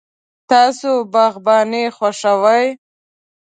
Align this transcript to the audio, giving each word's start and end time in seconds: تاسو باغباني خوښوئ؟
تاسو 0.49 0.91
باغباني 1.13 1.83
خوښوئ؟ 1.95 2.63